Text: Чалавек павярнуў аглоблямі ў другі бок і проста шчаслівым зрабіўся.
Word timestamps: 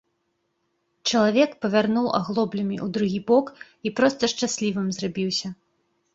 Чалавек 1.11 1.53
павярнуў 1.65 2.07
аглоблямі 2.21 2.77
ў 2.85 2.97
другі 2.97 3.19
бок 3.29 3.45
і 3.85 3.93
проста 4.01 4.33
шчаслівым 4.35 4.91
зрабіўся. 4.99 5.47